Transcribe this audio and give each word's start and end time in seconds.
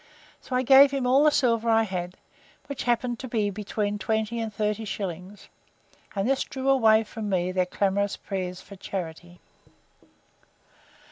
So 0.39 0.55
I 0.55 0.63
gave 0.63 0.89
him 0.89 1.05
all 1.05 1.23
the 1.23 1.29
silver 1.29 1.69
I 1.69 1.83
had, 1.83 2.17
which 2.65 2.85
happened 2.85 3.19
to 3.19 3.27
be 3.27 3.51
between 3.51 3.99
twenty 3.99 4.39
and 4.39 4.51
thirty 4.51 4.83
shillings; 4.83 5.47
and 6.15 6.27
this 6.27 6.41
drew 6.41 6.69
away 6.69 7.03
from 7.03 7.29
me 7.29 7.51
their 7.51 7.67
clamorous 7.67 8.17
prayers 8.17 8.61
for 8.61 8.75
charity. 8.75 9.39